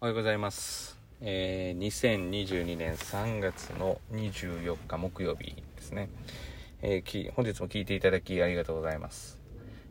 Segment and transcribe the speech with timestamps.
[0.00, 0.96] おはようございます。
[1.20, 6.08] えー、2022年3月の24日木曜日ですね。
[6.82, 9.40] えー本日も聞いていただきありがとうございます。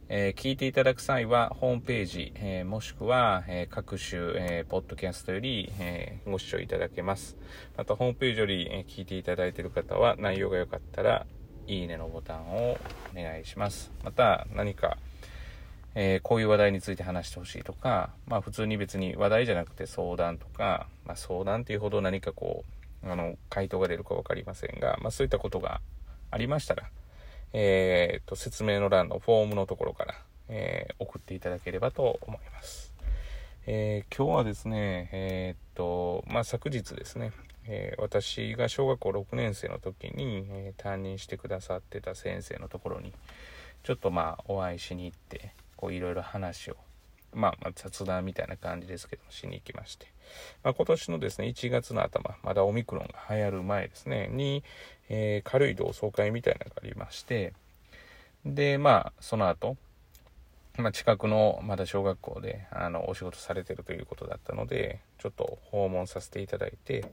[0.08, 7.36] えー聞いていただく際はホームページ、えーもしくは、え各種、えーポッドキャストより、えご視聴いただけます。
[7.76, 11.26] またホームページより、え聞いていただいている方は内容が良かったら
[11.68, 12.78] いいねのボタンを
[13.14, 13.92] お願いします。
[14.06, 14.98] また何か
[16.00, 22.64] えーこういう話題について話してほしいとか、まあ普通に別に話題じゃなくて相談とか、まあ相談っていうほど何かこ
[23.04, 25.82] う、あの、回答が出るか分かりませんが、まあそういったことが
[26.30, 26.84] ありましたら、
[27.54, 30.16] えーと、説明の欄のフォームのところから、
[30.50, 32.94] えー送っていただければと思います。
[33.66, 37.32] えー今日はですね、えーっと、まあ昨日ですね、
[37.66, 43.14] えー私が小学校6年生の時に、えー担任してくださってた先生のところに、
[43.82, 46.76] ちょっとまあお会いしに行ってこういろいろ話を、
[47.34, 50.08] まあ、まあ雑談みたいな感じですけどもしに行きまして、
[50.64, 54.64] まあ、今年のですね1月の頭まだオミクロンが流行る前ですねに、
[55.10, 57.54] えー軽い同窓会みたいなのがありまして。
[58.46, 59.78] でまあその後
[60.78, 67.06] まあ、近くのまだ小学校であのお仕事されてるということだったのでちょっと訪問させていただいて。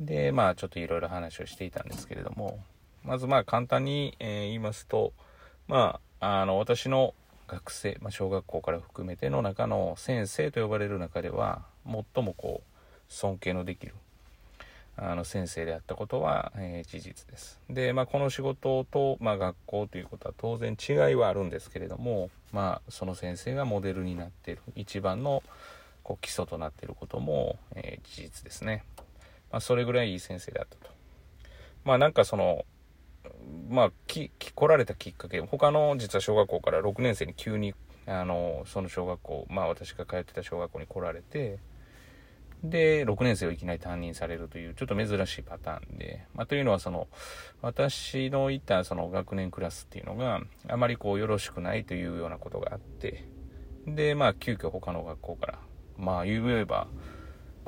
[0.00, 2.58] でまあちょっといろいろ話をしていたんですけれども。
[3.04, 5.12] まずまあ簡単に、え言いますと
[5.66, 7.14] まああの私の
[7.48, 13.94] 学生、まあ、小学校から含めての中の先生と呼ばれる中では最もこう尊敬のできる
[14.96, 17.60] あの先生であったことは、えー事実です。
[17.70, 25.44] で、まあ、この仕事と、まあ、学校ということは当然違いはあるんですけれども、まあ、その先生がモデルになっている一番の
[26.02, 28.84] こう基礎となっていることも、えー事実ですね、
[29.52, 30.92] まあ、それぐらいいい先生であったと。
[31.84, 32.64] まあなんかその
[33.68, 35.40] まあ、き来られたきっかけ。
[35.40, 37.74] 他の実は小学校から6年生に急に
[38.08, 41.58] あのその小学校まあ私が通ってた小学校に来られて
[42.64, 47.06] で6年生をいきなり担任されるというちょっと珍しいパターンで、まあ、というのはその
[47.62, 53.24] 私のいたその学年クラスっていうのがあまりこうよろしくないというようなことがあって
[53.86, 55.58] でまあ急遽他の学校から
[55.98, 56.88] まあ言えば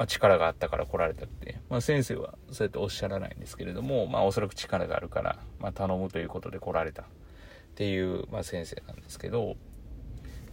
[0.01, 7.05] まあ、力があったから来られたって、まあ、先生はそうやっておっしゃらないんですけれども、まあ、おそらく力があるから、ま、頼むということで来られたっ
[7.75, 9.57] ていう、まあ、先生なんですけど、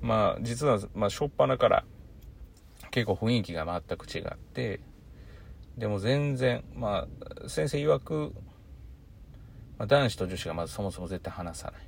[0.02, 1.86] まあ、実は、まあ、初っ端から
[2.92, 4.82] 結構雰囲気が全く違って
[5.78, 7.08] でも全然、ま
[7.46, 8.34] あ、先生曰く、
[9.78, 11.82] ま、男子と女子がまずそもそも絶対話さない。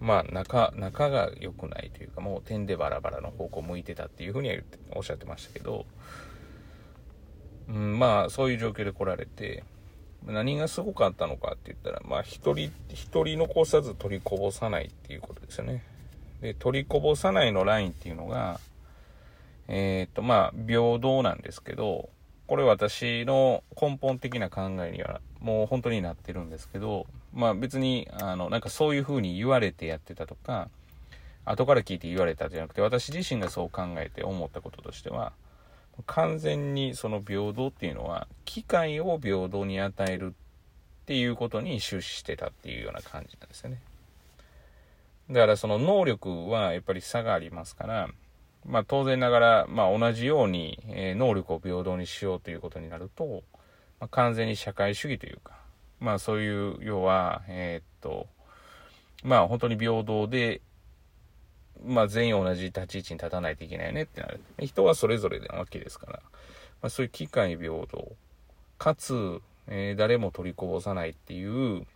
[0.00, 4.56] まあ仲仲が良くないというかもう点でバラバラの方向向いてたっていうふうには
[4.96, 5.86] おっしゃってましたけど、
[7.68, 9.64] うん、まあそういう状況で来られて
[10.26, 15.82] 何がすごかったのかって言ったらまあ一人一人残さず取りこぼさないっていうことですよね。
[16.40, 18.60] で取りこぼさないのラインっていうのが
[19.68, 22.10] えっ、とまあ平等なんですけど
[22.46, 30.68] これ私の根本的な考えにはもう本当になってるんですけどまあ別にあのなんかそういうふうに言われてやってたとか
[31.44, 35.32] 後から聞いて言われたじゃなくて私自身がそう考えて思ったこととしては
[36.06, 40.34] 完全にその平等っていうのは機会を平等に与える
[41.02, 43.80] っていうことに終始してたっていうような感じなんですよね。
[45.30, 48.08] だからその能力はやっぱり差がありますから
[48.66, 53.42] まあ当然ながら、まあ、同じように、え能力を平等にしようということになると、
[53.98, 55.54] まあ、完全に社会主義というか
[56.00, 58.26] まあそういう要はえーっと
[59.24, 60.60] まあ本当に平等で
[61.84, 64.40] まあ全員同じ立ち位置に立たないといけないねってなる。
[64.60, 66.12] 人はそれぞれなわけですから、
[66.82, 68.12] まあ、そういう機会平等
[68.78, 71.86] かつ、えー誰も取りこぼさないっていう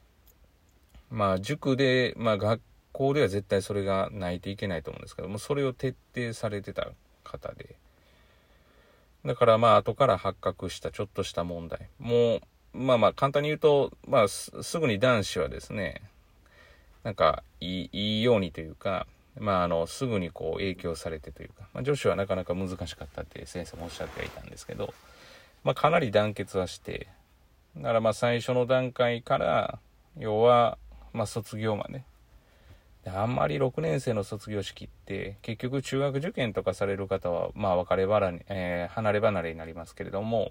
[1.10, 2.60] まあ塾でまあ学
[2.92, 6.88] 校では絶対それがないといけないと思うんですけどもそれを徹底されてた
[7.24, 7.76] 方で。
[9.24, 11.88] だからまあ後から発覚したちょっとした問題。
[11.98, 12.40] もう
[12.72, 16.02] まあまあ簡単に言うと、まあすすぐに男子はですね、
[17.02, 19.06] なんかいいいいようにというか、
[19.38, 24.94] まああの、すぐにこう影響されてというか、まあ女子はなかなか難しかったって先生もおっしゃってはいたんですけど、
[25.64, 27.08] まあかなり団結はして、
[27.76, 29.78] だからまあ最初の段階から、
[30.18, 30.78] 要は、
[31.12, 32.04] まあ卒業まで。
[33.04, 40.50] であんまり6年生の卒業式って結局中学受験とかされる方はまあ別れ離れ、えー離れ離れになりますけれども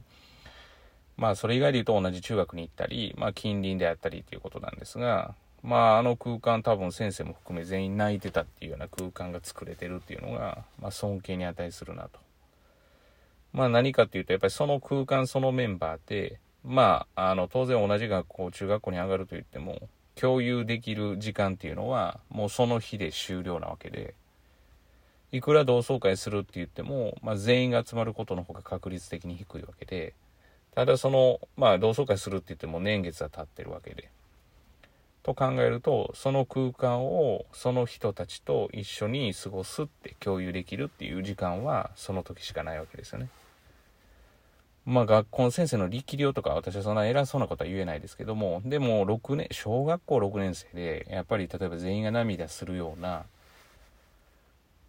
[1.17, 5.33] まあそれ以外で言うと同じ中学に行ったり、まあ近隣であったりということなんですが、
[5.65, 12.19] まああの空間多分先生も含め全員泣いてたっていうような空間が作れてるっていうのが、まあ尊敬に値するなと。
[13.51, 24.13] まあ何かっていうとやっぱりその空間そのメンバーで、まああの当然同じ学校、中学校に上がると言っても、共有できる時間っていうのはもうその日で終了なわけで、
[25.31, 30.13] いくら同窓会するって言っても、まあ、全員が集まることの方が確率的に低いわけで、
[30.73, 34.09] ただその、まあ、同窓会するって言っても年月は経ってるわけで。
[35.25, 43.29] と考えると、その空間をその人たちと一緒に過ごすって共有できるっていう時間はその時しかないわけですよね。
[44.85, 53.25] まあ学校の先生の力量とか私はそんな偉そうなことは言えないですけども、でも6年、小学校6年生で、やっぱり例えば全員が涙するような、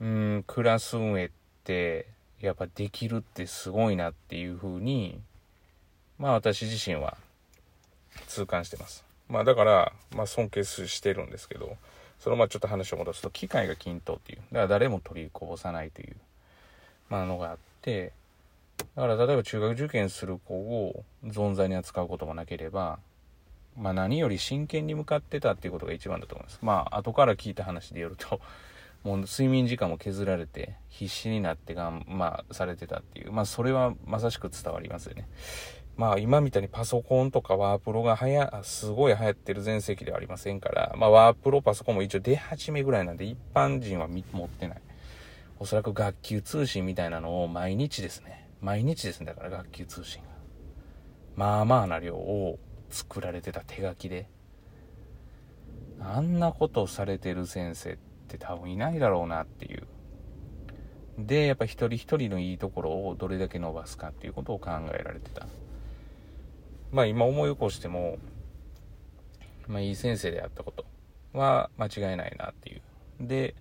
[0.03, 1.31] うん、クラス運営っ
[1.65, 2.05] て、
[2.43, 5.19] やっぱできるってすごいなっていうふうに、
[6.19, 7.17] まあ私自身は
[8.27, 9.03] 痛感してます。
[9.29, 11.77] まあだから、まあ尊敬してるんですけど、
[12.19, 16.17] そのまあちょっと話を戻すと、機械が均等っていう、だから誰も取りこぼさないという、
[17.09, 18.13] まあのがあって、
[18.95, 22.99] だから例えば中学受験する子を存在に扱うこともなければ、
[23.77, 26.59] まあ何より真剣に向かってたっていうことが一番だと思います。
[26.63, 28.41] まあ後から聞いた話でよると、
[29.05, 35.29] もう睡眠時間も削られて必死になってがん、まあされてたっていう、まあそれはまさしく伝わりますよね。
[35.97, 44.83] まあ今みたいにパソコンとかワープロがはや、すごい流行ってる全盛期ではありませんから、まあワープロパソコンも一応出始めぐらいなんで一般人は持ってない。
[45.59, 48.51] おそらく学級通信みたいなのを毎日ですね。
[48.61, 49.27] 毎日ですね。
[49.27, 50.29] だから学級通信が。
[51.35, 52.59] まあまあな量を
[52.91, 54.29] 作られてた手書きで。
[55.99, 57.97] あんなことをされてる先生っ
[58.29, 59.87] て多分いないだろうなっていう。
[61.19, 65.47] で、やっぱ一人一人のいいところをどれだけ伸ばすかっていうことを考えられてた。
[66.97, 68.17] まあ今思い起こしても、
[69.69, 70.87] まあいい先生であったこと
[71.35, 72.81] は間違いないなっていう。
[73.21, 73.55] で、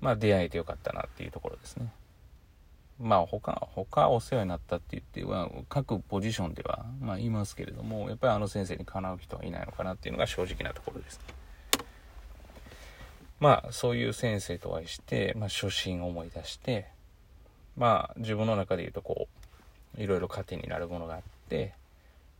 [0.00, 1.92] まあ出会えてよかったなっていうところですね。
[2.98, 11.24] まあ他、他お世話になったって言っては、各ポジションでは、まあいますけれども、やっぱりあの先生にかなう人はいないのかなっていうのが正直なところですね。
[13.40, 16.86] まあそういう先生とお会いして、まあ初心を思い出して、
[17.76, 19.28] まあ自分の中で言うとこ
[19.98, 21.20] う、いろいろ糧になるものがあっ
[21.50, 21.74] て、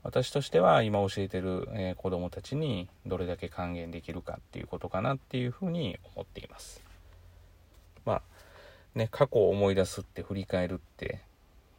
[0.05, 6.83] 私としては今教えてる、えー、子供たちにどれだけ還元できるかっていうことかなっていうふうに思っています。
[8.05, 8.23] まあ
[8.95, 11.23] ね、過去を思い出すって振り返るって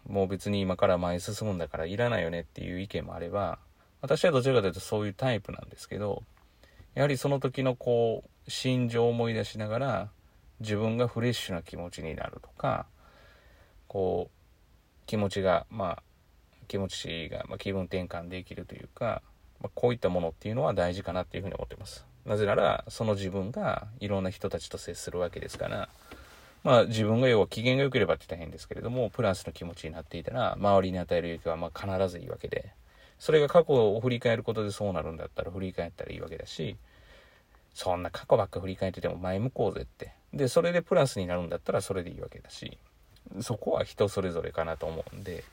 [0.09, 3.59] もう別に今から前進むんだからいらないよねっていう意見もあれば
[4.01, 6.23] 私はどちらかというとそういうタイプなんですけど
[6.93, 10.09] やはりその時のこう心情を思い出しながら
[10.59, 12.85] 自分がフレッシュな気持ちになるとか
[13.87, 16.03] こう気持ちがまあ
[16.65, 19.21] 気持ちが、ま気分転換できるというか、
[19.61, 22.05] まこういったものっていうのは大事かなっていうふうに思ってます。
[22.25, 25.89] なぜなら、その自分がいろんな人たちと接するわけですから、
[26.63, 32.73] まあ自分が要は機嫌が良ければって言ったら変ですけれども、プラスの気持ちになっていたら、周りに与える影響はま必ずいいわけで、
[33.19, 36.75] それが過去を振り返ることでそうなるんだったら振り返ったらいいわけだし、
[37.73, 40.13] そんな過去ばっか振り返ってても前向こうぜって。
[40.33, 42.77] で、それでプラスになるんだったらそれでいいわけだし、
[43.41, 45.43] そこは人それぞれかなと思うんで、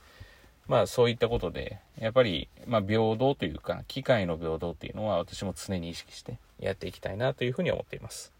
[0.66, 8.32] まあそういったことで、やっぱり、まあ平等というか、機械の平等っていうのは私も常に意識してやっていきたいなというふうに思っています。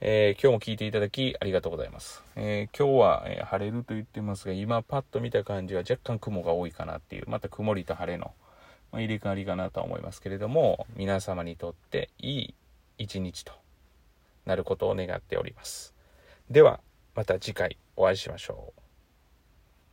[0.00, 2.22] えー、今日も聞いていただきありがとうございます。
[2.36, 8.32] えー、今日は、え、晴れると言ってますが、今パッと見た感じは若干雲が多いかなっていう、また曇りと晴れの、
[8.92, 12.54] ま、入れ替わりかなとは思いますけれども、皆様にとっていい
[12.98, 13.52] 一日と
[14.44, 15.94] なることを願っております。
[16.50, 16.80] では、
[17.14, 18.83] また次回お会いしましょう。